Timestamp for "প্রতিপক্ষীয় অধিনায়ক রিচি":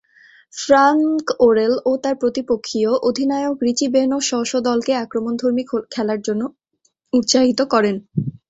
2.21-3.85